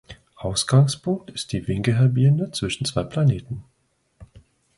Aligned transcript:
Ausgangspunkt 0.37 1.29
ist 1.29 1.51
die 1.51 1.67
Winkelhalbierende 1.67 2.49
zwischen 2.49 2.85
zwei 2.85 3.03
Planeten. 3.03 3.63